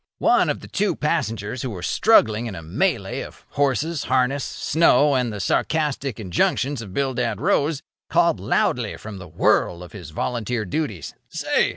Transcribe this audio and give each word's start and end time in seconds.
One 0.17 0.49
of 0.49 0.61
the 0.61 0.67
two 0.67 0.95
passengers 0.95 1.61
who 1.61 1.69
were 1.69 1.83
struggling 1.83 2.47
in 2.47 2.55
a 2.55 2.63
melée 2.63 3.23
of 3.23 3.45
horses, 3.49 4.05
harness, 4.05 4.43
snow, 4.43 5.13
and 5.13 5.31
the 5.31 5.39
sarcastic 5.39 6.19
injunctions 6.19 6.81
of 6.81 6.91
Bildad 6.91 7.39
Rose, 7.39 7.83
called 8.09 8.39
loudly 8.39 8.97
from 8.97 9.19
the 9.19 9.27
whirl 9.27 9.83
of 9.83 9.91
his 9.91 10.09
volunteer 10.09 10.65
duties: 10.65 11.13
"Say! 11.29 11.69